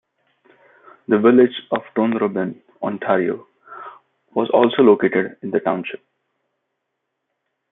[1.07, 3.45] The village of Dunrobin, Ontario
[4.33, 6.03] was also located in the township.